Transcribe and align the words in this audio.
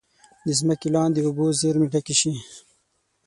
د 0.45 0.47
ځمکې 0.59 0.87
لاندې 0.95 1.19
اوبو 1.23 1.45
زیرمې 1.59 1.87
ډکې 1.93 2.15
شي. 2.19 2.31